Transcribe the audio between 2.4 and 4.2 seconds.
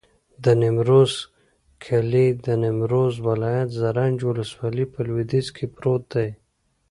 د نیمروز ولایت، زرنج